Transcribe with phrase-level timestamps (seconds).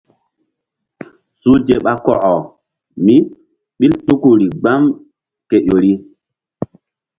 [1.41, 2.31] Suhze ɓa kɔkɔ
[3.05, 4.81] míɓil tuku ri gbam
[5.49, 5.91] ke ƴori.